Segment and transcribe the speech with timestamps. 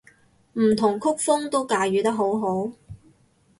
[0.53, 2.71] 唔同曲風都駕馭得好好